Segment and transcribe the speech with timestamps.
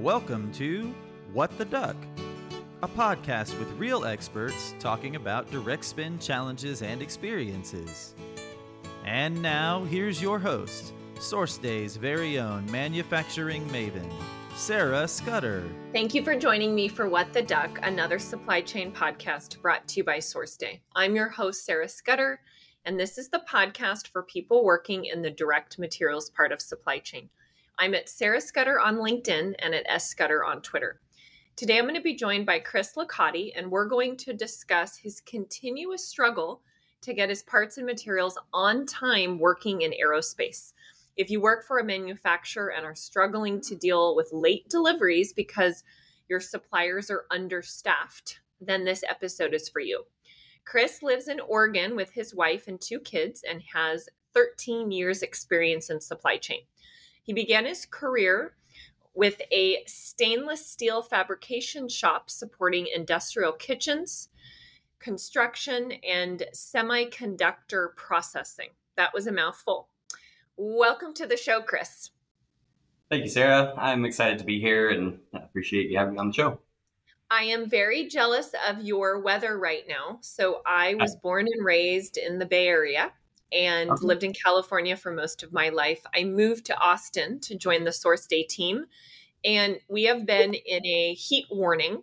[0.00, 0.94] Welcome to
[1.34, 1.94] What the Duck,
[2.82, 8.14] a podcast with real experts talking about direct spend challenges and experiences.
[9.04, 14.10] And now, here's your host, SourceDay's very own manufacturing maven,
[14.54, 15.68] Sarah Scudder.
[15.92, 19.96] Thank you for joining me for What the Duck, another supply chain podcast brought to
[19.98, 20.80] you by SourceDay.
[20.96, 22.40] I'm your host, Sarah Scudder,
[22.86, 27.00] and this is the podcast for people working in the direct materials part of supply
[27.00, 27.28] chain.
[27.82, 31.00] I'm at Sarah Scudder on LinkedIn and at S Scudder on Twitter.
[31.56, 35.22] Today I'm going to be joined by Chris Locati, and we're going to discuss his
[35.22, 36.60] continuous struggle
[37.00, 40.74] to get his parts and materials on time working in aerospace.
[41.16, 45.82] If you work for a manufacturer and are struggling to deal with late deliveries because
[46.28, 50.04] your suppliers are understaffed, then this episode is for you.
[50.66, 55.88] Chris lives in Oregon with his wife and two kids and has 13 years experience
[55.88, 56.60] in supply chain.
[57.30, 58.56] He began his career
[59.14, 64.30] with a stainless steel fabrication shop supporting industrial kitchens,
[64.98, 68.70] construction, and semiconductor processing.
[68.96, 69.90] That was a mouthful.
[70.56, 72.10] Welcome to the show, Chris.
[73.08, 73.74] Thank you, Sarah.
[73.76, 76.58] I'm excited to be here and appreciate you having me on the show.
[77.30, 80.18] I am very jealous of your weather right now.
[80.20, 83.12] So, I was born and raised in the Bay Area
[83.52, 84.06] and okay.
[84.06, 86.02] lived in California for most of my life.
[86.14, 88.86] I moved to Austin to join the SourceDay team,
[89.44, 92.02] and we have been in a heat warning,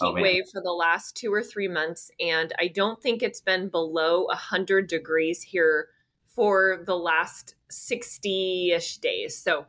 [0.00, 3.22] oh, heat oh, wave for the last two or three months, and I don't think
[3.22, 5.88] it's been below 100 degrees here
[6.34, 9.36] for the last 60 ish days.
[9.36, 9.66] So oh.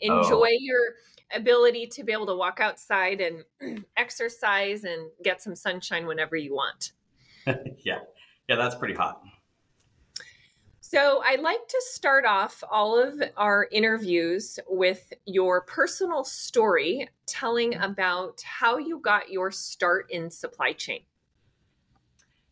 [0.00, 0.58] enjoy oh.
[0.58, 0.80] your
[1.34, 6.54] ability to be able to walk outside and exercise and get some sunshine whenever you
[6.54, 6.92] want.
[7.84, 7.98] yeah.
[8.48, 9.20] Yeah, that's pretty hot.
[10.96, 17.74] So, I'd like to start off all of our interviews with your personal story, telling
[17.74, 21.00] about how you got your start in supply chain.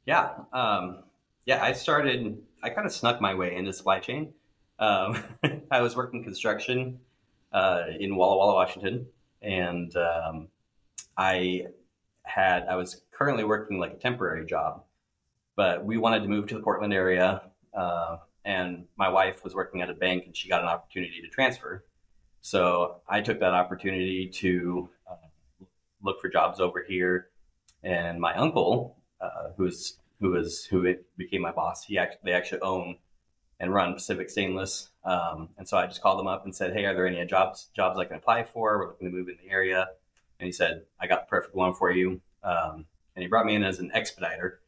[0.05, 0.33] Yeah.
[0.53, 1.05] Um,
[1.47, 4.35] yeah, I started, I kind of snuck my way into supply chain.
[4.79, 5.25] Um,
[5.71, 7.01] I was working construction
[7.51, 9.07] uh, in Walla Walla, Washington.
[9.41, 10.49] And um,
[11.17, 11.69] I
[12.25, 14.85] had, I was currently working like a temporary job,
[15.57, 17.41] but we wanted to move to the Portland area
[17.73, 21.29] uh, and my wife was working at a bank and she got an opportunity to
[21.29, 21.85] transfer.
[22.41, 25.65] So I took that opportunity to uh,
[26.03, 27.29] look for jobs over here.
[27.83, 32.61] And my uncle, uh, who's who was who became my boss, he actually they actually
[32.61, 32.97] own
[33.61, 34.91] and run Pacific Stainless.
[35.05, 37.69] Um, and so I just called him up and said, "Hey, are there any jobs
[37.75, 38.79] jobs I can apply for?
[38.79, 39.89] We're looking to move in the area."
[40.39, 43.55] And he said, "I got the perfect one for you." Um, and he brought me
[43.55, 44.61] in as an expediter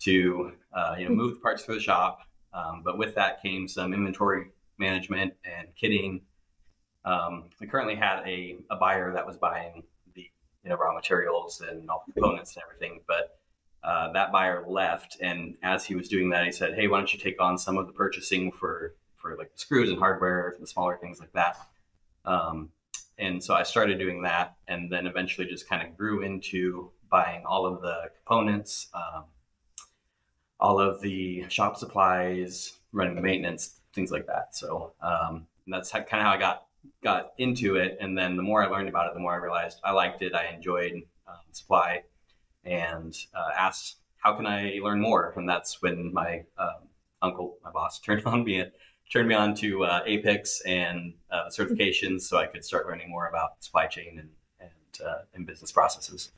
[0.00, 2.20] to uh, you know move the parts through the shop,
[2.56, 4.46] um, but with that came some inventory
[4.78, 6.22] management and kitting.
[7.04, 9.84] Um, we currently had a, a buyer that was buying
[10.14, 10.28] the
[10.64, 13.38] you know raw materials and all the components and everything, but
[13.84, 17.12] uh, that buyer left, and as he was doing that, he said, "Hey, why don't
[17.12, 20.66] you take on some of the purchasing for for like the screws and hardware, the
[20.66, 21.56] smaller things like that."
[22.24, 22.70] Um,
[23.18, 27.44] and so I started doing that, and then eventually just kind of grew into buying
[27.46, 29.24] all of the components, um,
[30.60, 34.54] all of the shop supplies, running the maintenance, things like that.
[34.54, 36.66] So um, that's kind of how I got
[37.02, 37.98] got into it.
[38.00, 40.34] And then the more I learned about it, the more I realized I liked it.
[40.34, 42.02] I enjoyed um, supply,
[42.64, 45.32] and uh, asked how can I learn more.
[45.36, 46.88] And that's when my um,
[47.22, 48.64] uncle, my boss, turned on me
[49.10, 53.28] turned me on to uh, APICS and uh, certifications, so I could start learning more
[53.28, 54.30] about supply chain and
[54.60, 56.32] and, uh, and business processes.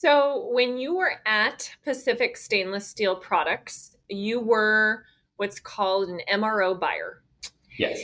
[0.00, 5.04] So, when you were at Pacific Stainless Steel Products, you were
[5.38, 7.24] what's called an MRO buyer.
[7.76, 7.98] Yes.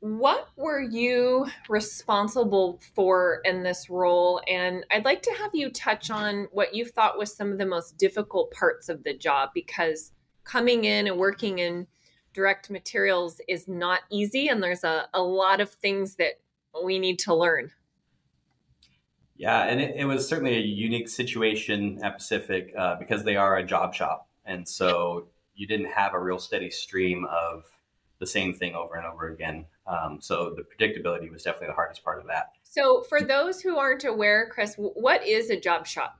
[0.00, 4.40] What were you responsible for in this role?
[4.48, 7.66] And I'd like to have you touch on what you thought was some of the
[7.66, 10.12] most difficult parts of the job because
[10.44, 11.86] coming in and working in
[12.32, 16.40] direct materials is not easy, and there's a, a lot of things that
[16.82, 17.72] we need to learn.
[19.36, 23.56] Yeah, and it, it, was certainly a unique situation at Pacific uh, because they are
[23.56, 24.28] a job shop.
[24.44, 27.64] And so you didn't have a real steady stream of
[28.20, 29.66] the same thing over and over again.
[29.86, 32.52] Um, so the predictability was definitely the hardest part of that.
[32.62, 36.18] So, for those who aren't aware, Chris, what is a job shop?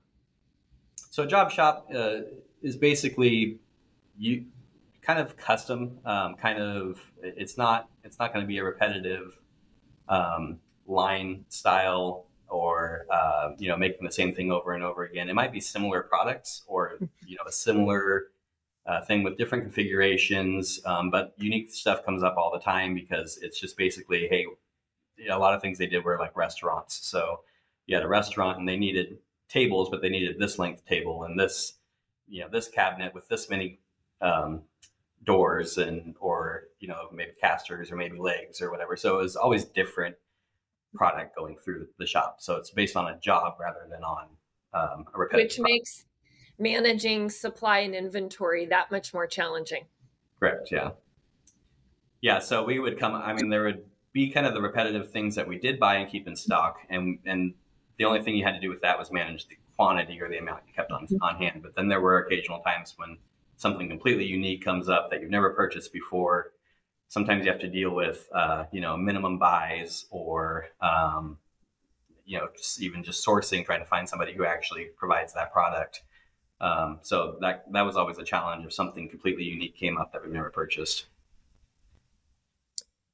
[1.11, 2.19] So, a job shop uh,
[2.63, 3.59] is basically
[4.17, 4.45] you
[5.03, 7.01] kind of custom, um, kind of.
[7.23, 7.89] It's not.
[8.05, 9.37] It's not going to be a repetitive
[10.09, 15.29] um, line style or uh, you know making the same thing over and over again.
[15.29, 18.25] It might be similar products or you know a similar
[18.87, 23.39] uh, thing with different configurations, um, but unique stuff comes up all the time because
[23.43, 24.47] it's just basically hey,
[25.17, 27.07] you know, a lot of things they did were like restaurants.
[27.07, 27.41] So
[27.87, 29.19] you had a restaurant and they needed
[29.49, 31.75] tables, but they needed this length table and this,
[32.27, 33.79] you know, this cabinet with this many
[34.21, 34.63] um,
[35.25, 38.97] doors and or you know maybe casters or maybe legs or whatever.
[38.97, 40.17] So it was always different
[40.95, 42.37] product going through the shop.
[42.41, 44.29] So it's based on a job rather than on
[44.73, 45.47] um, a repetitive.
[45.47, 45.73] Which product.
[45.73, 46.05] makes
[46.59, 49.85] managing supply and inventory that much more challenging.
[50.39, 50.71] Correct.
[50.71, 50.91] Yeah.
[52.21, 52.39] Yeah.
[52.39, 53.15] So we would come.
[53.15, 56.11] I mean, there would be kind of the repetitive things that we did buy and
[56.11, 57.55] keep in stock, and and
[57.99, 60.39] the only thing you had to do with that was manage the quantity or the
[60.39, 61.63] amount you kept on on hand.
[61.63, 63.19] But then there were occasional times when
[63.57, 66.53] something completely unique comes up that you've never purchased before.
[67.15, 71.39] Sometimes you have to deal with, uh, you know, minimum buys or, um,
[72.25, 76.03] you know, just even just sourcing, trying to find somebody who actually provides that product.
[76.61, 80.25] Um, so that that was always a challenge if something completely unique came up that
[80.25, 81.05] we've never purchased.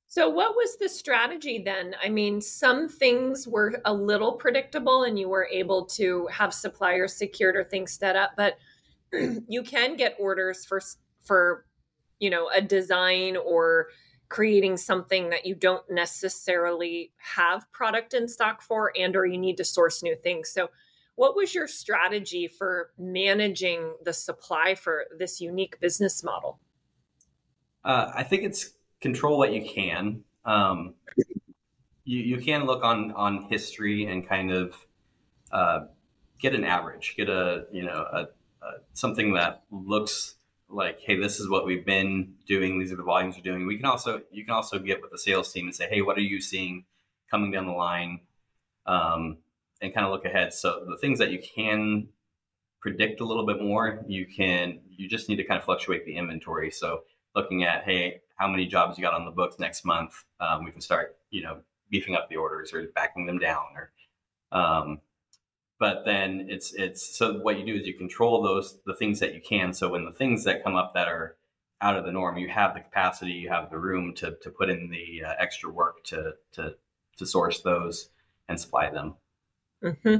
[0.06, 1.94] So, what was the strategy then?
[2.02, 7.12] I mean, some things were a little predictable and you were able to have suppliers
[7.12, 8.56] secured or things set up, but
[9.46, 10.80] you can get orders for
[11.22, 11.66] for
[12.20, 13.88] you know a design or
[14.28, 19.56] creating something that you don't necessarily have product in stock for and or you need
[19.56, 20.48] to source new things.
[20.48, 20.70] So
[21.16, 26.60] what was your strategy for managing the supply for this unique business model?
[27.84, 30.22] Uh, i think it's control what you can.
[30.44, 30.94] Um,
[32.04, 34.74] you, you can look on on history and kind of
[35.52, 35.80] uh,
[36.38, 38.18] get an average get a you know a
[38.62, 40.36] uh, something that looks
[40.70, 42.78] like, hey, this is what we've been doing.
[42.78, 43.66] These are the volumes we're doing.
[43.66, 46.16] We can also you can also get with the sales team and say, hey, what
[46.16, 46.84] are you seeing
[47.30, 48.20] coming down the line,
[48.86, 49.38] um,
[49.80, 50.52] and kind of look ahead.
[50.52, 52.08] So the things that you can
[52.80, 56.16] predict a little bit more, you can you just need to kind of fluctuate the
[56.16, 56.70] inventory.
[56.70, 57.02] So
[57.34, 60.70] looking at, hey, how many jobs you got on the books next month, um, we
[60.70, 63.90] can start you know beefing up the orders or backing them down or
[64.52, 65.00] um,
[65.80, 69.34] but then it's it's so what you do is you control those the things that
[69.34, 71.36] you can so when the things that come up that are
[71.80, 74.70] out of the norm you have the capacity you have the room to to put
[74.70, 76.76] in the uh, extra work to to
[77.16, 78.10] to source those
[78.48, 79.14] and supply them
[79.82, 80.16] mm-hmm.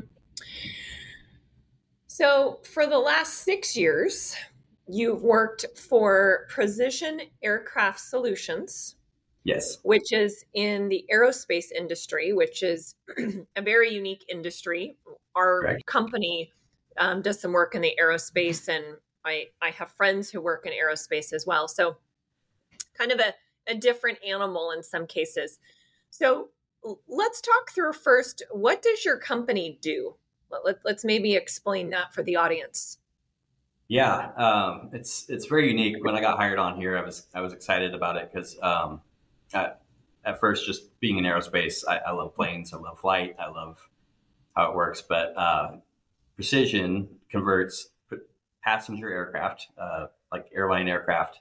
[2.09, 4.35] so for the last six years
[4.89, 8.97] you've worked for precision aircraft solutions
[9.43, 9.79] Yes.
[9.85, 12.95] Which is in the aerospace industry, which is
[13.57, 14.99] a very unique industry.
[15.35, 15.87] Our right.
[15.87, 16.53] company
[16.99, 20.73] um, does some work in the aerospace, and I, I have friends who work in
[20.73, 21.69] aerospace as well.
[21.69, 21.97] So,
[22.97, 23.35] kind of a,
[23.67, 25.59] a different animal in some cases.
[26.11, 26.49] So,
[27.09, 30.15] let's talk through first what does your company do?
[30.65, 32.99] Let, us maybe explain that for the audience.
[33.89, 35.97] Yeah, um, it's it's very unique.
[36.05, 39.01] When I got hired on here, I was I was excited about it because um,
[39.53, 39.83] at,
[40.25, 43.79] at first, just being in aerospace, I, I, love planes, I love flight, I love
[44.61, 45.03] how it works.
[45.03, 45.77] But uh,
[46.37, 47.89] Precision converts
[48.63, 51.41] passenger aircraft, uh, like airline aircraft.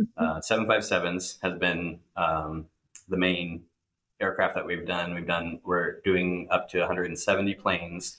[0.00, 0.24] Mm-hmm.
[0.24, 2.66] Uh, 757s has been um,
[3.08, 3.64] the main
[4.20, 5.14] aircraft that we've done.
[5.14, 8.18] We've done, we're doing up to 170 planes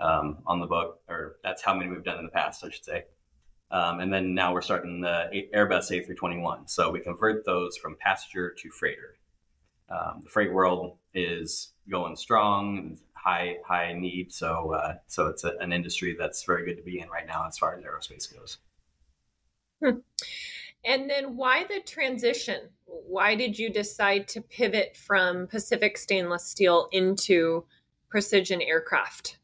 [0.00, 2.84] um, on the book, or that's how many we've done in the past, I should
[2.84, 3.04] say.
[3.70, 6.70] Um, and then now we're starting the Airbus A321.
[6.70, 9.18] So we convert those from passenger to freighter.
[9.90, 14.32] Um, the freight world is going strong, high high need.
[14.32, 17.46] So uh, so it's a, an industry that's very good to be in right now
[17.46, 18.58] as far as aerospace goes.
[19.82, 19.98] Hmm.
[20.84, 22.70] And then why the transition?
[22.84, 27.64] Why did you decide to pivot from Pacific Stainless Steel into
[28.08, 29.38] precision aircraft?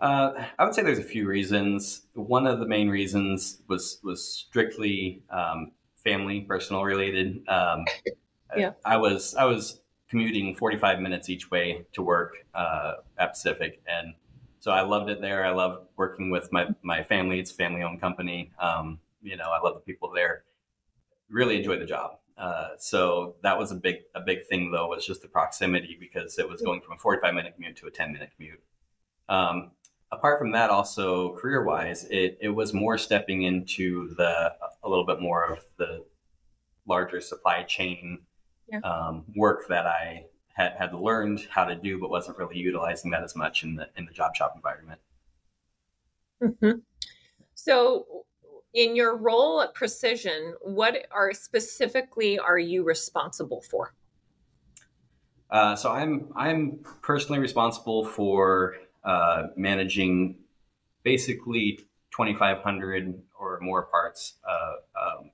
[0.00, 2.06] Uh, I would say there's a few reasons.
[2.14, 7.46] One of the main reasons was was strictly um, family, personal related.
[7.48, 7.84] Um,
[8.56, 8.72] yeah.
[8.84, 13.80] I, I, was I was commuting 45 minutes each way to work uh, at Pacific,
[13.86, 14.14] and
[14.58, 15.46] so I loved it there.
[15.46, 17.40] I love working with my my family.
[17.40, 18.52] It's a family owned company.
[18.58, 20.44] Um, you know, I love the people there.
[21.30, 22.18] Really enjoy the job.
[22.36, 26.38] Uh, so that was a big a big thing though was just the proximity because
[26.38, 28.62] it was going from a 45 minute commute to a 10 minute commute.
[29.28, 29.72] Um,
[30.10, 35.06] apart from that, also career wise, it, it was more stepping into the a little
[35.06, 36.04] bit more of the
[36.86, 38.20] larger supply chain
[38.70, 38.80] yeah.
[38.80, 43.22] um, work that I had, had learned how to do, but wasn't really utilizing that
[43.22, 45.00] as much in the in the job shop environment.
[46.42, 46.78] Mm-hmm.
[47.54, 48.24] So,
[48.74, 53.94] in your role at Precision, what are specifically are you responsible for?
[55.50, 60.36] Uh, so I'm I'm personally responsible for uh, managing
[61.02, 61.80] basically
[62.12, 65.30] 2,500 or more parts, uh, um,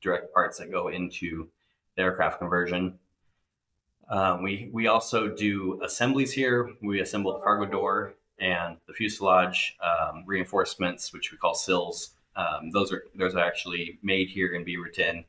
[0.00, 1.48] direct parts that go into
[1.98, 2.98] aircraft conversion.
[4.08, 6.70] Um, we we also do assemblies here.
[6.82, 12.10] We assemble the cargo door and the fuselage um, reinforcements, which we call sills.
[12.34, 15.24] Um, those are those are actually made here in Beaverton,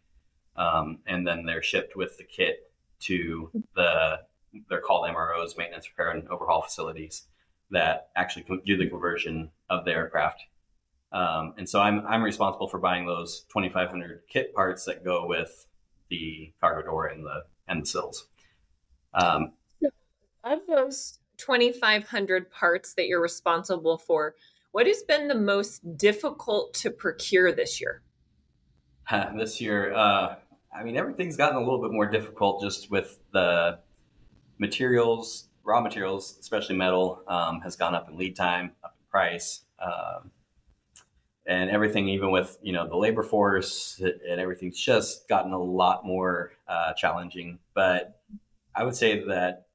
[0.56, 4.22] um, and then they're shipped with the kit to the
[4.70, 7.24] they're called MROs, maintenance, repair, and overhaul facilities
[7.70, 10.44] that actually do the conversion of the aircraft.
[11.12, 15.66] Um, and so I'm I'm responsible for buying those 2,500 kit parts that go with
[16.12, 18.28] the cargo door and the and the sills.
[19.16, 19.54] Um,
[20.44, 24.36] of those 2,500 parts that you're responsible for,
[24.72, 28.02] what has been the most difficult to procure this year?
[29.38, 30.36] this year, uh,
[30.76, 33.80] I mean, everything's gotten a little bit more difficult just with the
[34.58, 39.64] materials, raw materials, especially metal, um, has gone up in lead time, up in price.
[39.80, 40.32] Um,
[41.46, 46.06] and everything, even with you know the labor force and everything's just gotten a lot
[46.06, 47.60] more uh, challenging.
[47.74, 48.20] But
[48.76, 49.68] I would say that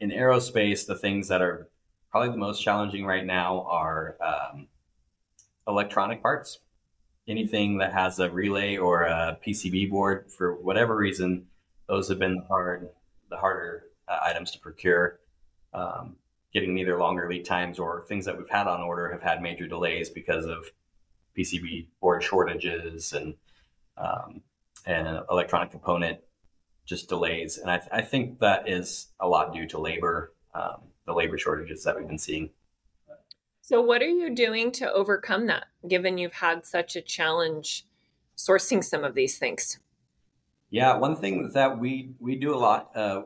[0.00, 1.68] in aerospace, the things that are
[2.10, 4.68] probably the most challenging right now are um,
[5.66, 6.58] electronic parts.
[7.28, 11.46] Anything that has a relay or a PCB board, for whatever reason,
[11.86, 12.88] those have been the hard,
[13.28, 15.20] the harder uh, items to procure.
[15.72, 16.16] Um,
[16.52, 19.68] getting either longer lead times or things that we've had on order have had major
[19.68, 20.70] delays because of
[21.36, 23.34] PCB board shortages and
[23.96, 24.42] um,
[24.86, 26.20] and electronic component
[26.86, 27.58] just delays.
[27.58, 31.38] And I, th- I, think that is a lot due to labor, um, the labor
[31.38, 32.50] shortages that we've been seeing.
[33.60, 37.86] So, what are you doing to overcome that, given you've had such a challenge
[38.36, 39.78] sourcing some of these things?
[40.70, 43.22] Yeah, one thing that we we do a lot, uh,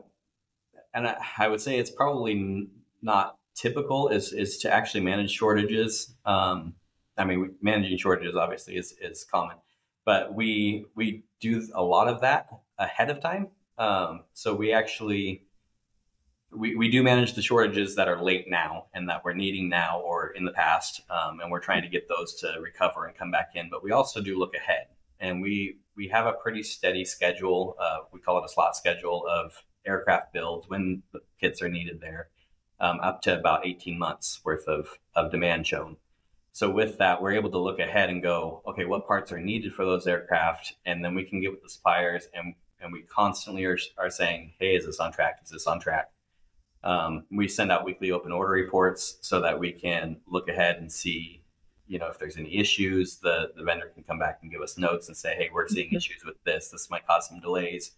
[0.93, 2.67] and I, I, would say it's probably
[3.01, 6.13] not typical, is is to actually manage shortages.
[6.25, 6.75] Um,
[7.17, 9.57] I mean, managing shortages obviously is, is common,
[10.05, 13.47] but we we do a lot of that ahead of time.
[13.77, 15.43] Um, so we actually
[16.51, 19.99] we, we do manage the shortages that are late now and that we're needing now
[19.99, 23.31] or in the past, um, and we're trying to get those to recover and come
[23.31, 23.69] back in.
[23.69, 24.87] But we also do look ahead,
[25.19, 27.75] and we we have a pretty steady schedule.
[27.79, 32.01] Uh, we call it a slot schedule of aircraft builds when the kits are needed
[32.01, 32.29] there,
[32.79, 35.97] um, up to about 18 months worth of, of demand shown.
[36.55, 39.73] So with that, we're able to look ahead and go, okay, what parts are needed
[39.73, 43.65] for those aircraft, and then we can get with the suppliers, and and we constantly
[43.65, 45.41] are, are saying, hey, is this on track?
[45.43, 46.11] Is this on track?
[46.81, 50.89] Um, we send out weekly open order reports so that we can look ahead and
[50.89, 51.43] see,
[51.87, 54.77] you know, if there's any issues, the the vendor can come back and give us
[54.77, 55.97] notes and say, hey, we're seeing mm-hmm.
[55.97, 56.69] issues with this.
[56.69, 57.91] This might cause some delays,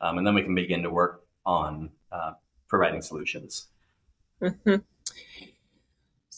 [0.00, 2.34] um, and then we can begin to work on uh,
[2.68, 3.66] providing solutions.
[4.40, 4.76] Mm-hmm.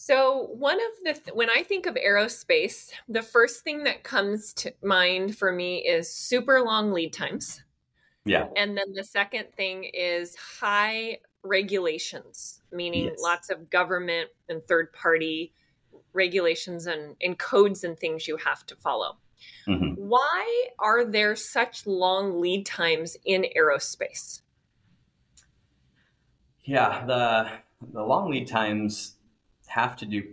[0.09, 4.53] So, one of the, th- when I think of aerospace, the first thing that comes
[4.55, 7.61] to mind for me is super long lead times.
[8.25, 8.47] Yeah.
[8.55, 13.19] And then the second thing is high regulations, meaning yes.
[13.21, 15.53] lots of government and third party
[16.13, 19.19] regulations and, and codes and things you have to follow.
[19.67, 19.93] Mm-hmm.
[19.93, 24.41] Why are there such long lead times in aerospace?
[26.63, 27.51] Yeah, the
[27.93, 29.17] the long lead times
[29.69, 30.23] have to do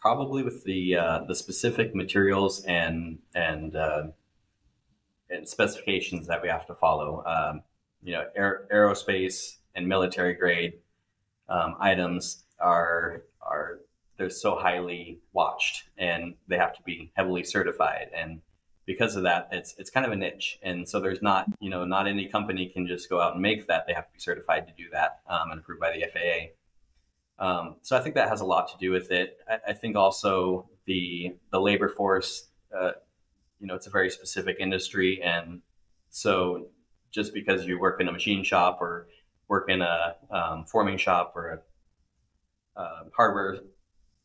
[0.00, 4.04] probably with the uh, the specific materials and and uh,
[5.30, 7.24] and specifications that we have to follow.
[7.26, 7.62] Um,
[8.02, 10.74] you know, aer- aerospace and military grade
[11.48, 13.80] um, items are are
[14.16, 18.10] they're so highly watched and they have to be heavily certified.
[18.16, 18.40] And
[18.86, 20.58] because of that it's it's kind of a niche.
[20.62, 23.66] And so there's not you know not any company can just go out and make
[23.68, 23.86] that.
[23.86, 26.52] They have to be certified to do that um, and approved by the FAA
[27.38, 29.38] um, so I think that has a lot to do with it.
[29.48, 32.92] I, I think also the the labor force, uh,
[33.60, 35.62] you know, it's a very specific industry, and
[36.10, 36.68] so
[37.10, 39.08] just because you work in a machine shop or
[39.48, 41.62] work in a um, forming shop or
[42.76, 43.58] a uh, hardware,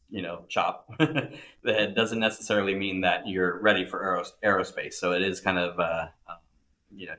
[0.10, 4.94] you know, shop, that doesn't necessarily mean that you're ready for aerospace.
[4.94, 6.38] So it is kind of, uh, um,
[6.96, 7.16] you know,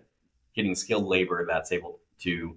[0.54, 2.56] getting skilled labor that's able to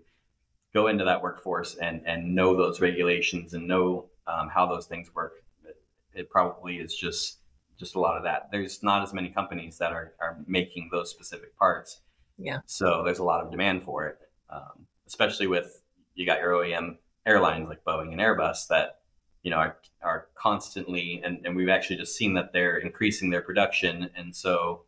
[0.73, 5.13] go into that workforce and and know those regulations and know um, how those things
[5.13, 5.33] work.
[5.65, 5.81] It,
[6.13, 7.39] it, probably is just
[7.77, 8.49] just a lot of that.
[8.51, 12.01] There's not as many companies that are are making those specific parts.
[12.37, 12.59] Yeah.
[12.65, 14.17] So there's a lot of demand for it,
[14.49, 15.81] um, especially with
[16.15, 18.99] you got your OEM airlines like Boeing and Airbus that
[19.43, 23.41] you know are are constantly and, and we've actually just seen that they're increasing their
[23.41, 24.83] production and so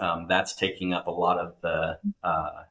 [0.00, 2.62] um, that's taking up a lot of the uh,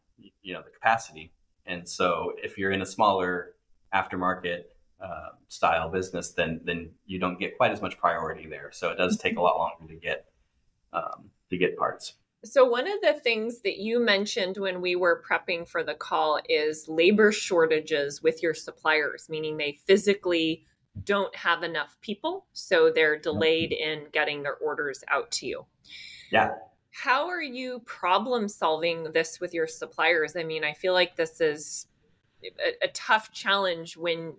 [0.42, 1.32] you know the capacity
[1.66, 3.54] and so if you're in a smaller
[3.94, 4.64] aftermarket
[5.02, 8.70] uh, style business, then then you don't get quite as much priority there.
[8.72, 10.26] So it does take a lot longer to get
[10.94, 12.14] um, to get parts.
[12.46, 16.40] So, one of the things that you mentioned when we were prepping for the call
[16.50, 20.66] is labor shortages with your suppliers, meaning they physically
[21.06, 22.46] don't have enough people.
[22.52, 25.66] So, they're delayed in getting their orders out to you.
[26.32, 26.52] Yeah.
[26.94, 30.36] How are you problem solving this with your suppliers?
[30.36, 31.88] I mean, I feel like this is
[32.44, 34.34] a, a tough challenge when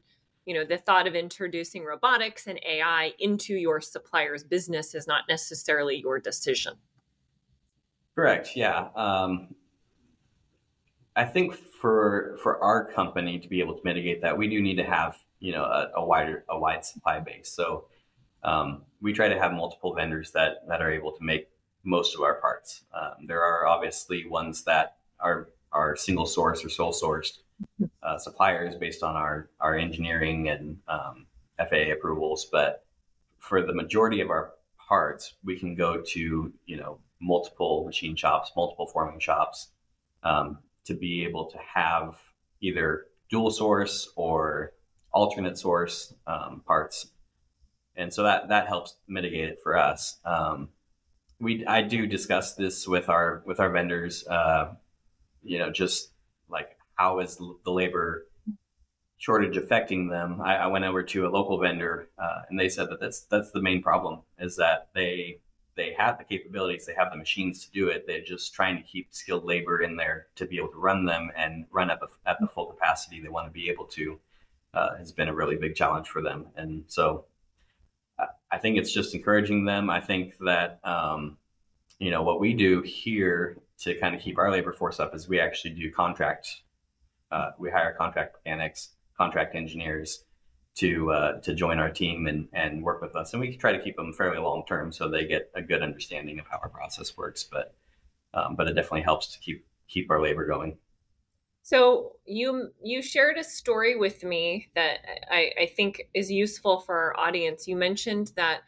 [0.46, 5.22] you know the thought of introducing robotics and ai into your supplier's business is not
[5.26, 6.74] necessarily your decision
[8.14, 8.50] Correct.
[8.54, 8.88] Yeah.
[8.94, 9.54] Um,
[11.16, 14.76] I think for for our company to be able to mitigate that, we do need
[14.76, 17.50] to have you know a, a wider a wide supply base.
[17.50, 17.86] So
[18.42, 21.48] um, we try to have multiple vendors that that are able to make
[21.84, 22.84] most of our parts.
[22.94, 27.38] Um, there are obviously ones that are are single source or sole sourced
[28.02, 31.26] uh, suppliers based on our our engineering and um,
[31.58, 32.84] FAA approvals, but
[33.38, 34.52] for the majority of our
[34.88, 39.68] parts, we can go to you know multiple machine shops, multiple forming shops,
[40.22, 42.16] um, to be able to have
[42.60, 44.72] either dual source or
[45.12, 47.08] alternate source um, parts,
[47.96, 50.18] and so that that helps mitigate it for us.
[51.40, 54.26] We I do discuss this with our with our vendors.
[54.26, 54.74] Uh,
[55.42, 56.10] you know, just
[56.48, 58.26] like how is the labor
[59.18, 60.40] shortage affecting them?
[60.40, 63.50] I, I went over to a local vendor, uh, and they said that that's that's
[63.50, 65.40] the main problem is that they
[65.76, 68.06] they have the capabilities, they have the machines to do it.
[68.06, 71.30] They're just trying to keep skilled labor in there to be able to run them
[71.36, 74.18] and run the at the full capacity they want to be able to.
[74.72, 77.24] Uh, has been a really big challenge for them, and so
[78.50, 79.90] I think it's just encouraging them.
[79.90, 81.38] I think that um,
[81.98, 85.28] you know what we do here to kind of keep our labor force up is
[85.28, 86.62] we actually do contract.
[87.30, 90.24] Uh, we hire contract mechanics, contract engineers,
[90.76, 93.82] to uh, to join our team and and work with us, and we try to
[93.82, 97.16] keep them fairly long term so they get a good understanding of how our process
[97.16, 97.44] works.
[97.44, 97.74] But
[98.34, 100.78] um, but it definitely helps to keep keep our labor going.
[101.64, 104.98] So you you shared a story with me that
[105.30, 107.66] I, I think is useful for our audience.
[107.66, 108.60] You mentioned that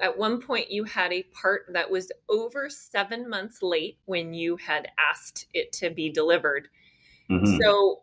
[0.00, 4.56] at one point you had a part that was over seven months late when you
[4.56, 6.68] had asked it to be delivered.
[7.30, 7.58] Mm-hmm.
[7.60, 8.00] So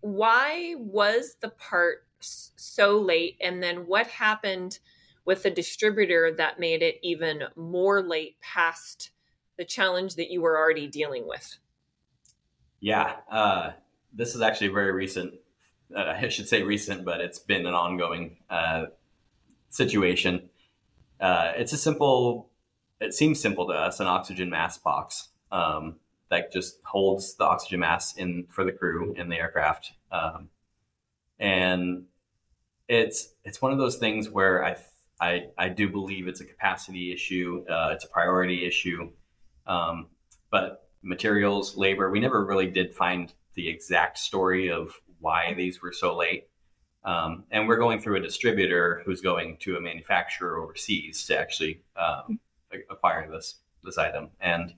[0.00, 4.78] why was the part so late and then what happened
[5.26, 9.10] with the distributor that made it even more late past
[9.58, 11.58] the challenge that you were already dealing with
[12.80, 13.70] yeah uh,
[14.12, 15.34] this is actually very recent
[15.96, 18.86] uh, i should say recent but it's been an ongoing uh,
[19.70, 20.48] situation
[21.20, 22.48] uh, it's a simple
[23.00, 25.96] it seems simple to us an oxygen mask box um,
[26.30, 30.48] that just holds the oxygen mask in for the crew in the aircraft um,
[31.38, 32.04] and
[32.88, 34.76] it's it's one of those things where I
[35.20, 37.64] I, I do believe it's a capacity issue.
[37.68, 39.10] Uh, it's a priority issue.
[39.66, 40.06] Um,
[40.50, 45.92] but materials, labor, we never really did find the exact story of why these were
[45.92, 46.48] so late.
[47.04, 51.82] Um, and we're going through a distributor who's going to a manufacturer overseas to actually
[51.96, 52.40] um,
[52.90, 54.30] acquire this this item.
[54.40, 54.74] And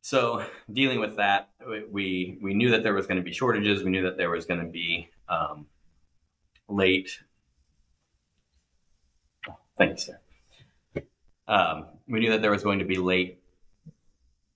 [0.00, 1.50] so, dealing with that,
[1.90, 3.82] we we knew that there was going to be shortages.
[3.82, 5.66] We knew that there was going to be um,
[6.68, 7.20] late.
[9.76, 10.20] thanks, sir.
[11.46, 13.42] Um, we knew that there was going to be late,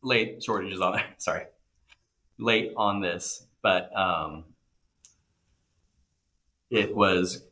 [0.02, 1.00] late shortages on.
[1.18, 1.44] Sorry,
[2.38, 4.44] late on this, but um,
[6.70, 7.44] it was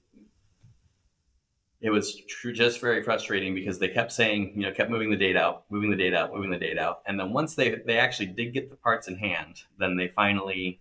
[1.81, 5.17] it was tr- just very frustrating because they kept saying, you know, kept moving the
[5.17, 7.99] date out, moving the date out, moving the date out, and then once they they
[7.99, 10.81] actually did get the parts in hand, then they finally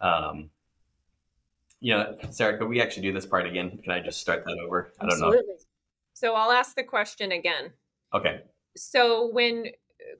[0.00, 0.50] um,
[1.80, 3.78] you know, Sarah, could we actually do this part again?
[3.82, 4.92] Can I just start that over?
[5.00, 5.38] I don't Absolutely.
[5.38, 5.54] know.
[6.12, 7.72] So I'll ask the question again.
[8.12, 8.42] Okay.
[8.76, 9.66] So when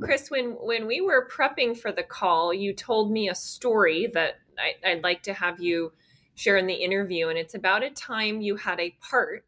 [0.01, 4.39] Chris, when when we were prepping for the call, you told me a story that
[4.59, 5.93] I, I'd like to have you
[6.35, 9.45] share in the interview, and it's about a time you had a part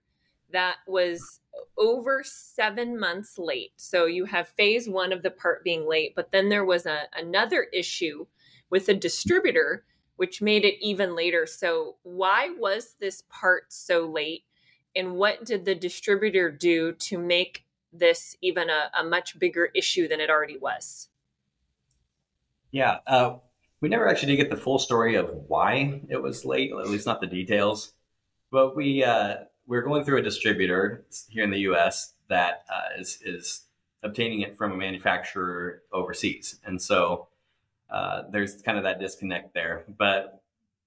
[0.53, 1.41] that was
[1.79, 3.73] over seven months late.
[3.77, 7.05] So you have phase one of the part being late, but then there was a,
[7.17, 8.27] another issue
[8.71, 9.85] with a distributor
[10.17, 11.47] which made it even later.
[11.47, 14.45] So, why was this part so late?
[14.95, 17.62] And what did the distributor do to make
[17.93, 21.09] this even a, a much bigger issue than it already was?
[22.71, 23.37] Yeah, uh,
[23.81, 27.07] we never actually did get the full story of why it was late, at least
[27.07, 27.93] not the details.
[28.51, 32.15] But we uh, we're going through a distributor here in the U.S.
[32.29, 33.65] that uh, is is
[34.03, 37.29] obtaining it from a manufacturer overseas, and so
[37.91, 39.85] uh, there's kind of that disconnect there.
[39.89, 40.43] But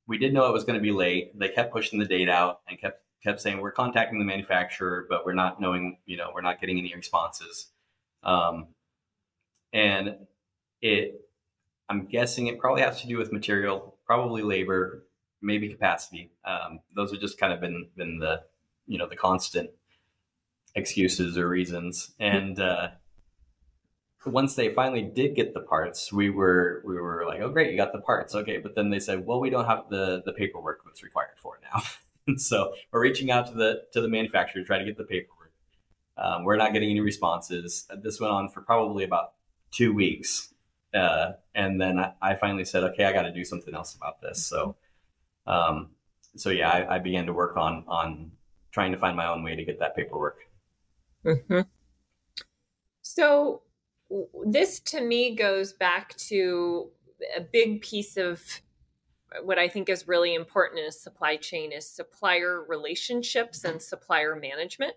[0.07, 1.37] we did know it was going to be late.
[1.37, 5.25] They kept pushing the date out and kept kept saying we're contacting the manufacturer, but
[5.25, 7.67] we're not knowing, you know, we're not getting any responses.
[8.23, 8.67] Um,
[9.73, 10.15] and
[10.81, 11.21] it
[11.89, 15.05] I'm guessing it probably has to do with material, probably labor,
[15.41, 16.31] maybe capacity.
[16.45, 18.43] Um, those have just kind of been been the
[18.87, 19.71] you know the constant
[20.75, 22.11] excuses or reasons.
[22.19, 22.89] And uh,
[24.25, 27.77] once they finally did get the parts, we were we were like, oh great, you
[27.77, 28.57] got the parts, okay.
[28.57, 31.63] But then they said, well, we don't have the the paperwork that's required for it
[31.73, 31.81] now.
[32.37, 35.51] so we're reaching out to the to the manufacturer to try to get the paperwork.
[36.17, 37.87] Um, we're not getting any responses.
[38.01, 39.33] This went on for probably about
[39.71, 40.53] two weeks.
[40.93, 44.21] Uh, and then I, I, finally said, okay, I got to do something else about
[44.21, 44.45] this.
[44.45, 44.77] So,
[45.45, 45.89] um,
[46.37, 48.31] so yeah, I, I, began to work on on
[48.71, 50.37] trying to find my own way to get that paperwork.
[51.25, 51.61] Mm-hmm.
[53.01, 53.63] So,
[54.45, 56.89] this to me goes back to
[57.35, 58.41] a big piece of
[59.43, 64.35] what I think is really important in a supply chain is supplier relationships and supplier
[64.35, 64.95] management,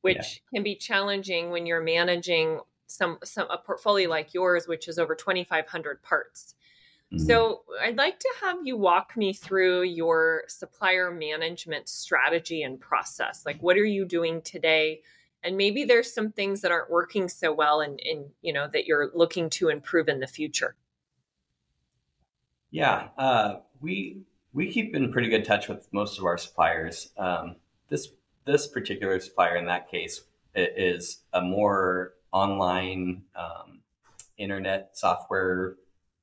[0.00, 0.56] which yeah.
[0.56, 2.60] can be challenging when you're managing
[2.92, 6.54] some some a portfolio like yours which is over 2500 parts
[7.12, 7.24] mm-hmm.
[7.24, 13.44] so i'd like to have you walk me through your supplier management strategy and process
[13.46, 15.00] like what are you doing today
[15.42, 18.86] and maybe there's some things that aren't working so well and, and you know that
[18.86, 20.76] you're looking to improve in the future
[22.72, 27.54] yeah uh, we we keep in pretty good touch with most of our suppliers um,
[27.88, 28.08] this
[28.44, 30.22] this particular supplier in that case
[30.54, 33.80] is a more online um,
[34.36, 35.76] internet software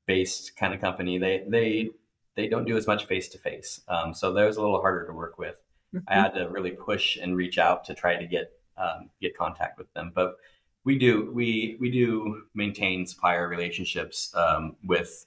[0.06, 1.18] based kind of company.
[1.18, 1.90] They they
[2.36, 3.82] they don't do as much face to face,
[4.14, 5.62] so that was a little harder to work with.
[5.94, 6.06] Mm-hmm.
[6.08, 9.78] I had to really push and reach out to try to get um, get contact
[9.78, 10.38] with them, but
[10.84, 15.26] we do we we do maintain supplier relationships um, with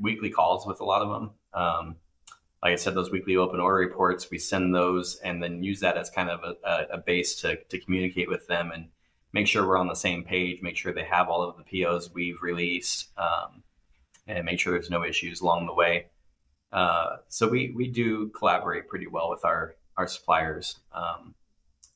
[0.00, 1.30] weekly calls with a lot of them.
[1.52, 1.96] Um,
[2.62, 5.96] like I said, those weekly open order reports, we send those and then use that
[5.96, 8.88] as kind of a, a base to, to communicate with them and
[9.32, 12.10] make sure we're on the same page, make sure they have all of the POs
[12.12, 13.62] we've released, um,
[14.26, 16.06] and make sure there's no issues along the way.
[16.72, 20.78] Uh, so we we do collaborate pretty well with our our suppliers.
[20.92, 21.34] Um,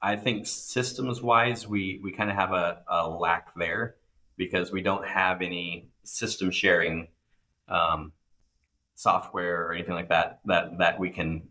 [0.02, 3.96] I think systems wise, we we kind of have a, a, lack there
[4.36, 7.08] because we don't have any system sharing
[7.70, 8.12] um,
[8.94, 11.48] software or anything like that that that we can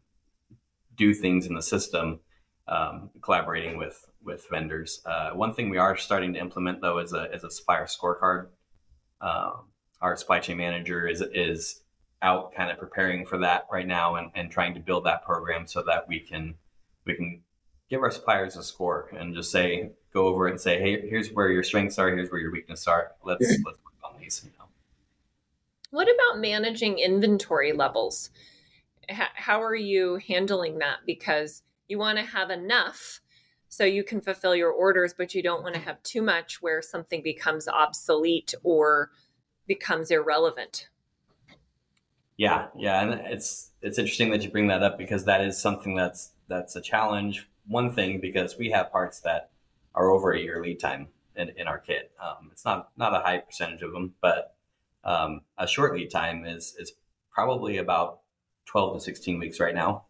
[0.95, 2.19] do things in the system
[2.67, 5.01] um, collaborating with with vendors.
[5.05, 8.47] Uh, one thing we are starting to implement though is a is a supplier scorecard.
[9.21, 9.69] Um,
[10.01, 11.81] our supply chain manager is is
[12.21, 15.65] out kind of preparing for that right now and, and trying to build that program
[15.65, 16.55] so that we can
[17.05, 17.41] we can
[17.89, 21.29] give our suppliers a score and just say go over it and say hey here's
[21.29, 24.51] where your strengths are here's where your weaknesses are let's let's work on these you
[24.59, 24.65] know.
[25.91, 28.29] What about managing inventory levels?
[29.09, 30.99] How are you handling that?
[31.05, 33.21] Because you want to have enough
[33.67, 36.81] so you can fulfill your orders but you don't want to have too much where
[36.81, 39.11] something becomes obsolete or
[39.67, 40.89] becomes irrelevant.
[42.37, 45.95] Yeah yeah and it's it's interesting that you bring that up because that is something
[45.95, 47.47] that's that's a challenge.
[47.67, 49.51] One thing because we have parts that
[49.93, 52.11] are over a year lead time in, in our kit.
[52.21, 54.55] Um, it's not not a high percentage of them but
[55.09, 56.93] um, a short lead time is is
[57.31, 58.19] probably about
[58.65, 60.05] 12 to 16 weeks right now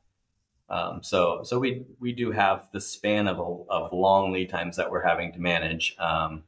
[0.70, 4.92] um, so so we we do have the span of of long lead times that
[4.92, 5.96] we're having to manage.
[5.98, 6.44] Um,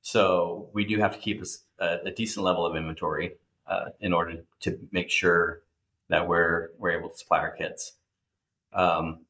[0.00, 1.42] so we do have to keep
[1.78, 5.62] a, a decent level of inventory uh, in order to make sure
[6.08, 7.92] that we're we're able to supply our kits.
[8.72, 9.26] Um,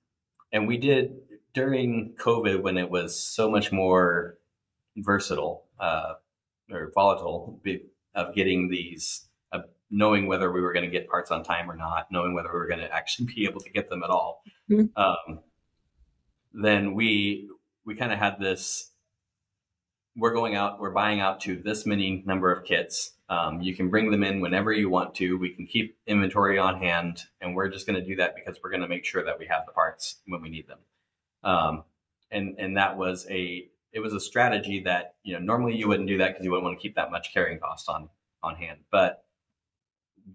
[0.53, 1.17] and we did
[1.53, 4.39] during COVID when it was so much more
[4.97, 6.15] versatile uh,
[6.71, 7.61] or volatile
[8.15, 11.77] of getting these of knowing whether we were going to get parts on time or
[11.77, 14.43] not, knowing whether we were going to actually be able to get them at all,
[14.71, 14.87] mm-hmm.
[15.01, 15.41] um,
[16.53, 17.49] then we
[17.85, 18.91] we kind of had this.
[20.17, 20.81] We're going out.
[20.81, 23.13] We're buying out to this many number of kits.
[23.29, 25.39] Um, you can bring them in whenever you want to.
[25.39, 28.71] We can keep inventory on hand, and we're just going to do that because we're
[28.71, 30.79] going to make sure that we have the parts when we need them.
[31.45, 31.85] Um,
[32.31, 36.09] and and that was a it was a strategy that you know normally you wouldn't
[36.09, 38.09] do that because you wouldn't want to keep that much carrying cost on
[38.43, 39.25] on hand, but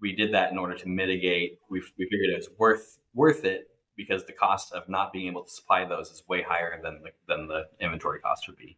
[0.00, 1.58] we did that in order to mitigate.
[1.70, 5.44] We, we figured it was worth worth it because the cost of not being able
[5.44, 8.76] to supply those is way higher than the, than the inventory cost would be.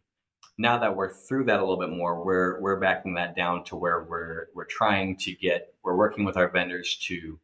[0.59, 3.75] Now that we're through that a little bit more, we're we're backing that down to
[3.75, 7.39] where we're we're trying to get we're working with our vendors to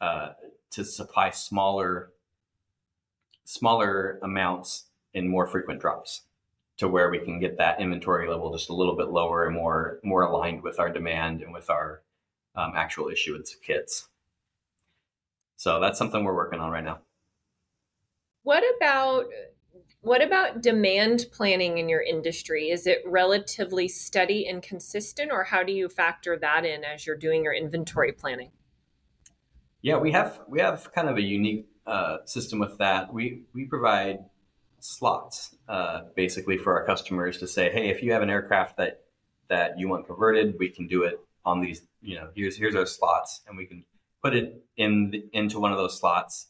[0.00, 0.28] uh,
[0.70, 2.10] to supply smaller
[3.44, 6.22] smaller amounts in more frequent drops
[6.78, 10.00] to where we can get that inventory level just a little bit lower and more
[10.02, 12.02] more aligned with our demand and with our
[12.56, 14.08] um, actual issuance of kits.
[15.56, 16.98] So that's something we're working on right now.
[18.42, 19.26] What about
[20.00, 22.68] what about demand planning in your industry?
[22.68, 27.16] Is it relatively steady and consistent, or how do you factor that in as you're
[27.16, 28.50] doing your inventory planning?
[29.80, 33.12] Yeah, we have we have kind of a unique uh, system with that.
[33.14, 34.18] We we provide
[34.84, 39.00] slots uh, basically for our customers to say, hey, if you have an aircraft that
[39.48, 41.82] that you want converted, we can do it on these.
[42.02, 43.84] You know, here's here's our slots, and we can
[44.22, 46.48] put it in the, into one of those slots.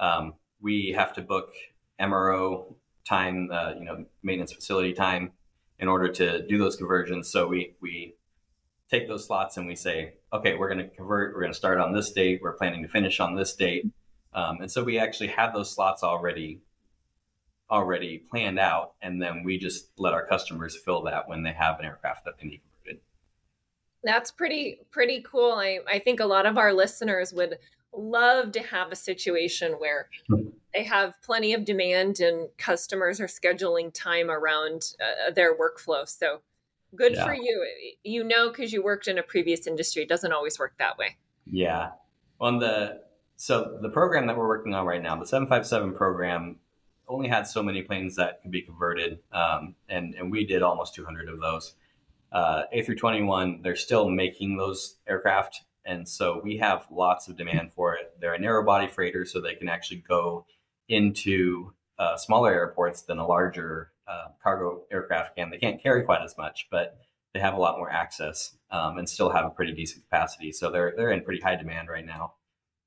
[0.00, 1.52] Um, we have to book
[2.00, 2.74] MRO
[3.06, 5.32] time, uh, you know, maintenance facility time
[5.78, 7.30] in order to do those conversions.
[7.30, 8.14] So we we
[8.90, 11.34] take those slots and we say, okay, we're going to convert.
[11.34, 12.40] We're going to start on this date.
[12.42, 13.86] We're planning to finish on this date.
[14.32, 16.60] Um, and so we actually have those slots already
[17.70, 21.78] already planned out, and then we just let our customers fill that when they have
[21.78, 23.00] an aircraft that they need converted.
[24.02, 25.52] That's pretty pretty cool.
[25.52, 27.58] I, I think a lot of our listeners would
[27.96, 30.08] love to have a situation where
[30.74, 36.08] they have plenty of demand and customers are scheduling time around uh, their workflow.
[36.08, 36.40] So
[36.96, 37.24] good yeah.
[37.24, 37.66] for you.
[38.02, 41.16] You know, because you worked in a previous industry, it doesn't always work that way.
[41.50, 41.90] Yeah.
[42.40, 43.00] On the
[43.36, 46.56] so the program that we're working on right now, the 757 program,
[47.08, 50.94] only had so many planes that could be converted, um, and and we did almost
[50.94, 51.74] 200 of those.
[52.32, 57.94] Uh, A321, they're still making those aircraft, and so we have lots of demand for
[57.94, 58.12] it.
[58.20, 60.46] They're a narrow body freighter, so they can actually go
[60.88, 65.50] into uh, smaller airports than a larger uh, cargo aircraft can.
[65.50, 66.98] They can't carry quite as much, but
[67.32, 70.52] they have a lot more access um, and still have a pretty decent capacity.
[70.52, 72.34] So they're they're in pretty high demand right now.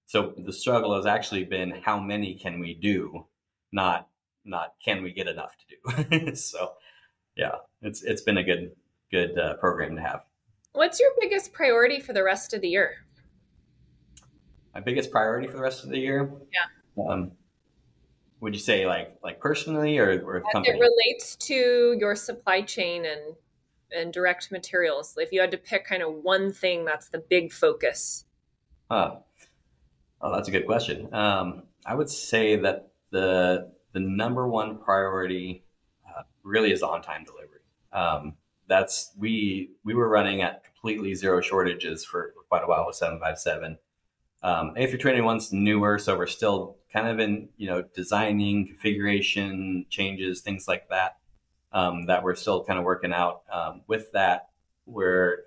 [0.05, 3.25] So the struggle has actually been how many can we do,
[3.71, 4.07] not
[4.45, 6.35] not can we get enough to do.
[6.35, 6.73] so
[7.35, 8.71] yeah, it's it's been a good
[9.11, 10.25] good uh, program to have.
[10.73, 13.05] What's your biggest priority for the rest of the year?
[14.73, 16.31] My biggest priority for the rest of the year?
[16.53, 17.03] Yeah.
[17.03, 17.31] Um,
[18.39, 20.77] would you say like like personally or, or company?
[20.77, 23.35] It relates to your supply chain and
[23.91, 25.15] and direct materials.
[25.17, 28.25] If you had to pick kind of one thing that's the big focus.
[28.91, 29.17] Huh.
[30.21, 31.13] Oh, that's a good question.
[31.13, 35.63] Um, I would say that the the number one priority
[36.07, 37.59] uh, really is on time delivery.
[37.93, 38.35] Um,
[38.67, 43.77] that's we we were running at completely zero shortages for quite a while with 757.
[44.43, 50.67] Um, A321's newer, so we're still kind of in you know designing configuration changes, things
[50.67, 51.17] like that.
[51.73, 53.43] Um, that we're still kind of working out.
[53.51, 54.49] Um, with that,
[54.85, 55.39] we're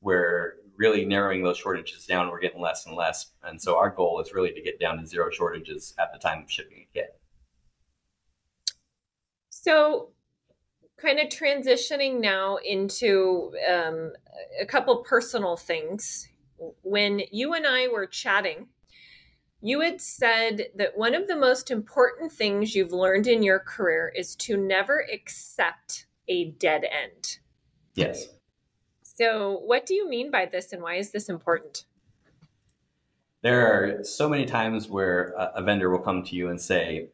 [0.00, 2.30] we're really narrowing those shortages down.
[2.30, 5.06] We're getting less and less, and so our goal is really to get down to
[5.06, 7.20] zero shortages at the time of shipping a kit.
[9.50, 10.10] So,
[10.96, 14.12] kind of transitioning now into um,
[14.60, 16.28] a couple personal things.
[16.82, 18.68] When you and I were chatting,
[19.60, 24.12] you had said that one of the most important things you've learned in your career
[24.14, 27.38] is to never accept a dead end.
[27.94, 28.26] Yes.
[29.16, 31.86] So, what do you mean by this and why is this important?
[33.42, 37.08] There are so many times where a vendor will come to you and say,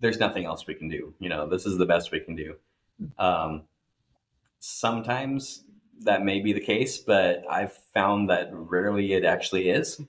[0.00, 1.14] There's nothing else we can do.
[1.20, 2.56] You know, this is the best we can do.
[3.16, 3.62] Um,
[4.58, 5.62] sometimes
[6.00, 10.00] that may be the case, but I've found that rarely it actually is.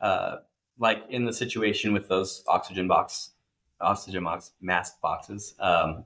[0.00, 0.38] Uh,
[0.76, 3.30] like in the situation with those oxygen box,
[3.80, 6.04] oxygen box mask boxes, um,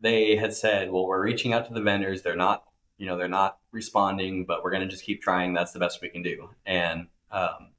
[0.00, 2.22] they had said, "Well, we're reaching out to the vendors.
[2.22, 2.67] They're not,
[2.98, 5.54] you know, they're not responding, but we're going to just keep trying.
[5.54, 7.70] That's the best we can do." And um,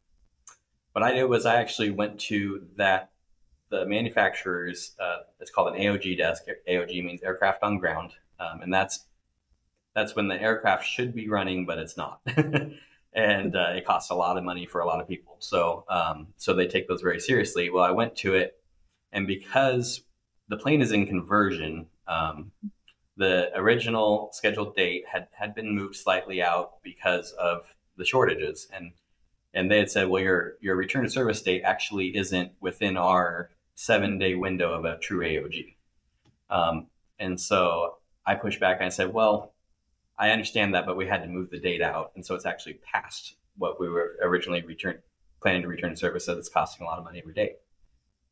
[0.94, 3.12] what I did was I actually went to that
[3.70, 4.96] the manufacturer's.
[5.00, 6.44] Uh, it's called an AOG desk.
[6.68, 9.06] AOG means aircraft on ground, um, and that's
[9.96, 12.22] that's when the aircraft should be running, but it's not.
[13.14, 15.36] and uh, it costs a lot of money for a lot of people.
[15.40, 17.70] So, um, so they take those very seriously.
[17.70, 18.60] Well, I went to it,
[19.12, 20.02] and because
[20.48, 22.52] the plane is in conversion, um,
[23.20, 28.94] the original scheduled date had had been moved slightly out because of the shortages, and
[29.54, 33.50] and they had said, well, your your return to service date actually isn't within our
[33.76, 35.76] seven day window of a true AOG.
[36.50, 36.88] Um,
[37.20, 39.54] and so I pushed back and I said, well,
[40.18, 42.80] I understand that, but we had to move the date out, and so it's actually
[42.90, 45.00] past what we were originally return,
[45.42, 46.26] planning to return to service.
[46.26, 47.56] So it's costing a lot of money every day.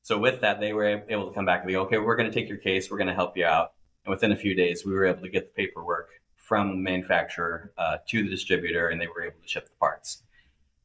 [0.03, 2.33] So with that, they were able to come back and be okay, we're going to
[2.33, 3.73] take your case, we're going to help you out,
[4.07, 7.73] and within a few days, we were able to get the paperwork from the manufacturer
[7.77, 10.23] uh, to the distributor, and they were able to ship the parts.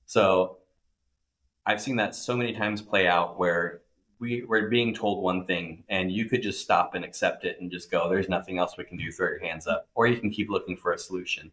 [0.07, 0.59] So
[1.65, 3.83] I've seen that so many times play out where
[4.19, 7.73] we were being told one thing and you could just stop and accept it and
[7.73, 10.31] just go there's nothing else we can do throw your hands up or you can
[10.31, 11.51] keep looking for a solution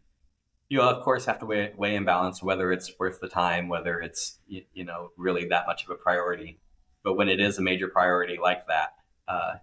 [0.67, 3.99] you of course have to weigh, weigh and balance whether it's worth the time whether
[3.99, 6.59] it's you, you, know really that much of a priority
[7.03, 8.93] but when it is a major priority like that
[9.27, 9.53] uh,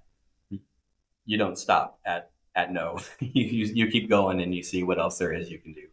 [1.26, 2.98] you don't stop at at no.
[3.20, 5.86] you, you, you keep going and you see what else there is you can do,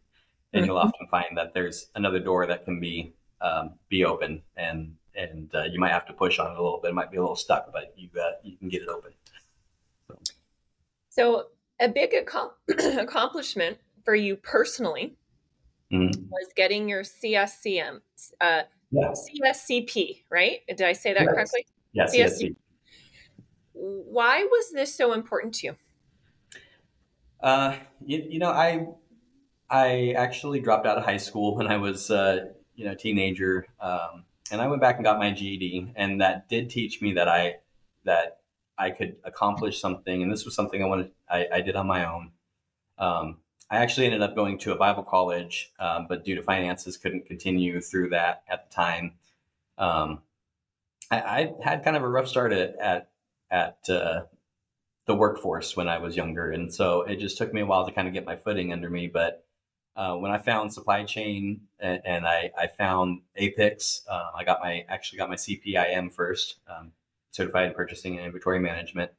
[0.54, 0.88] and you'll mm-hmm.
[0.88, 5.64] often find that there's another door that can be um, be open, and and uh,
[5.64, 6.90] you might have to push on it a little bit.
[6.92, 9.12] It might be a little stuck, but you uh, you can get it open.
[10.08, 10.18] So,
[11.10, 11.46] so
[11.80, 15.16] a big ac- accomplishment for you personally
[15.92, 16.22] mm-hmm.
[16.30, 18.02] was getting your CSCM,
[18.42, 18.62] uh,
[18.94, 20.60] CSCP, right?
[20.68, 21.34] Did I say that yes.
[21.34, 21.66] correctly?
[21.94, 22.16] Yes.
[22.16, 22.56] CSCP.
[23.74, 25.76] Why was this so important to you?
[27.42, 28.88] Uh, you, you know, I
[29.70, 34.24] I actually dropped out of high school when I was uh, you know teenager, um,
[34.52, 37.56] and I went back and got my GED, and that did teach me that I
[38.06, 38.40] that
[38.78, 42.06] I could accomplish something, and this was something I wanted I, I did on my
[42.06, 42.32] own.
[42.98, 43.38] Um,
[43.70, 47.26] I actually ended up going to a Bible college, um, but due to finances, couldn't
[47.26, 49.14] continue through that at the time.
[49.78, 50.22] Um,
[51.10, 53.10] I, I, had kind of a rough start at at,
[53.54, 54.24] at uh,
[55.06, 57.94] the workforce when I was younger, and so it just took me a while to
[57.94, 59.08] kind of get my footing under me.
[59.08, 59.46] But
[59.96, 64.60] uh, when I found supply chain and, and I, I, found APICS, uh, I got
[64.60, 66.94] my actually got my CPIM first, um,
[67.30, 69.12] certified in purchasing and inventory management.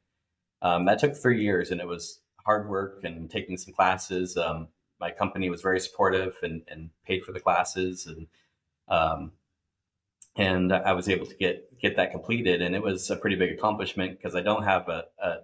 [0.61, 4.35] Um, that took three years, and it was hard work and taking some classes.
[4.35, 4.67] Um,
[4.99, 8.27] my company was very supportive and, and, paid for the classes, and
[8.87, 9.31] um,
[10.35, 12.61] and I was able to get get that completed.
[12.61, 15.37] And it was a pretty big accomplishment because I don't have a, a,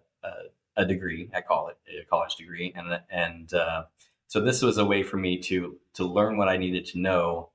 [0.78, 3.84] a degree at college, a college degree, and and uh,
[4.28, 7.50] so this was a way for me to to learn what I needed to know,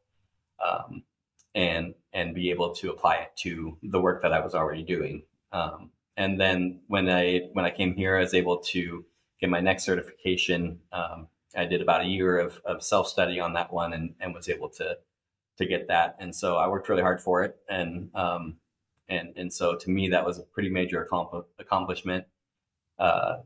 [0.65, 1.03] um,
[1.55, 5.23] and and be able to apply it to the work that I was already doing.
[5.53, 9.05] Um, and then when I when I came here, I was able to
[9.41, 10.81] get my next certification.
[10.93, 14.35] Um, I did about a year of, of self study on that one and, and
[14.35, 14.99] was able to
[15.59, 16.17] to get that.
[16.19, 17.57] And so I worked really hard for it.
[17.69, 18.57] And um,
[19.09, 21.09] and and so to me that was a pretty major
[21.59, 22.25] accomplishment
[22.99, 23.37] uh,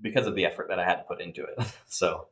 [0.00, 1.58] because of the effort that I had to put into it.
[1.86, 2.28] so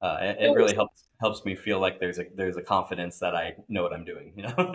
[0.00, 3.34] uh, it, it, really helps helps me feel like there's a there's a confidence that
[3.34, 4.32] I know what I'm doing.
[4.36, 4.72] You know.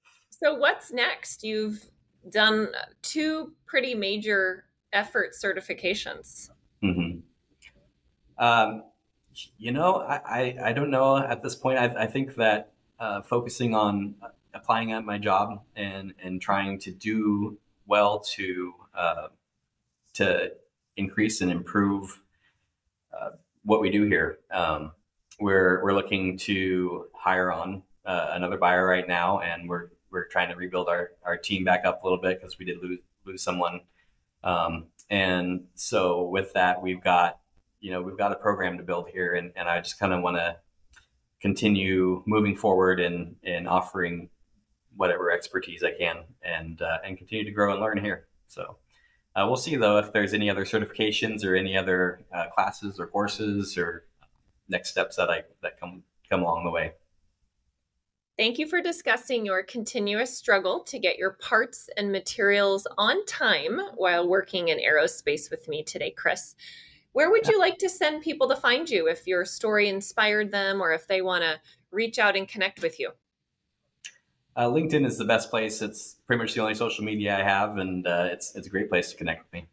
[0.30, 1.42] so what's next?
[1.42, 1.82] You've
[2.30, 2.68] done
[3.02, 6.50] two pretty major effort certifications.
[6.82, 7.20] Mm-hmm.
[8.44, 8.82] Um,
[9.58, 11.78] you know, I, I, I, don't know at this point.
[11.78, 14.14] I, I think that uh, focusing on
[14.54, 19.28] applying at my job and, and trying to do well to uh,
[20.14, 20.52] to
[20.96, 22.20] increase and improve
[23.18, 23.30] uh,
[23.64, 24.38] what we do here.
[24.50, 24.92] Um,
[25.38, 30.48] we're we're looking to hire on uh, another buyer right now, and we're we're trying
[30.48, 33.42] to rebuild our, our team back up a little bit because we did lose lose
[33.42, 33.80] someone
[34.46, 37.40] um, and so with that, we've got,
[37.80, 39.34] you know, we've got a program to build here.
[39.34, 40.56] And, and I just kind of want to
[41.40, 44.30] continue moving forward and, and offering
[44.96, 48.26] whatever expertise I can and, uh, and continue to grow and learn here.
[48.46, 48.78] So
[49.34, 53.06] uh, we'll see though, if there's any other certifications or any other uh, classes or
[53.06, 54.04] courses or
[54.68, 56.92] next steps that I, that come, come along the way.
[58.38, 63.80] Thank you for discussing your continuous struggle to get your parts and materials on time
[63.94, 66.54] while working in aerospace with me today, Chris.
[67.16, 70.82] Where would you like to send people to find you if your story inspired them
[70.82, 71.58] or if they want to
[71.90, 73.12] reach out and connect with you?
[74.54, 75.80] Uh, LinkedIn is the best place.
[75.80, 78.90] It's pretty much the only social media I have, and uh, it's, it's a great
[78.90, 79.66] place to connect with me.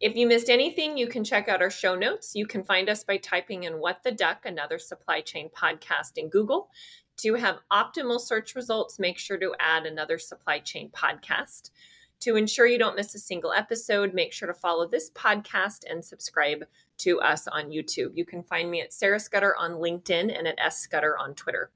[0.00, 2.34] If you missed anything, you can check out our show notes.
[2.34, 6.30] You can find us by typing in What the Duck, another supply chain podcast in
[6.30, 6.70] Google.
[7.18, 11.68] To have optimal search results, make sure to add another supply chain podcast.
[12.22, 16.04] To ensure you don't miss a single episode, make sure to follow this podcast and
[16.04, 16.62] subscribe
[16.98, 18.12] to us on YouTube.
[18.14, 21.72] You can find me at Sarah Scudder on LinkedIn and at S Scudder on Twitter.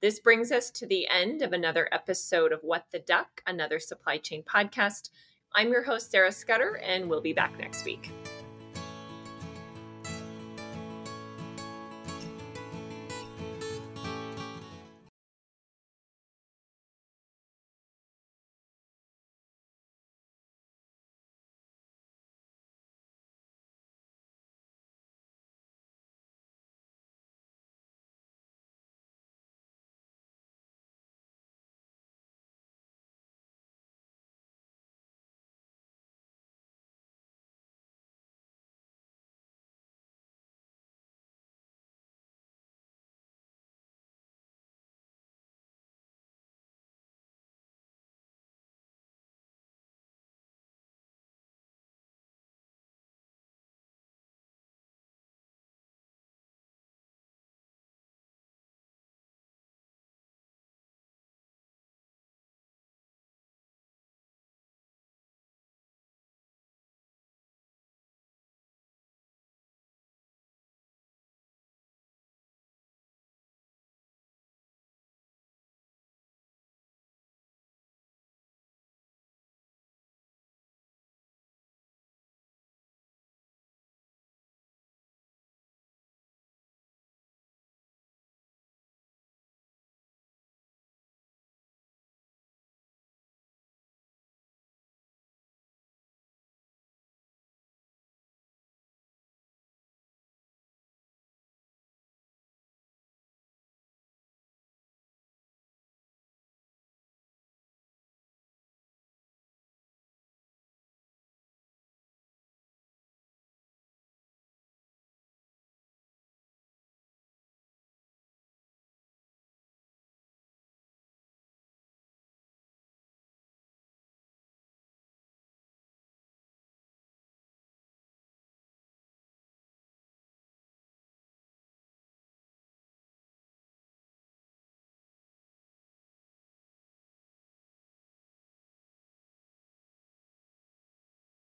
[0.00, 4.18] This brings us to the end of another episode of What the Duck, another supply
[4.18, 5.10] chain podcast.
[5.54, 8.10] I'm your host, Sarah Scudder, and we'll be back next week.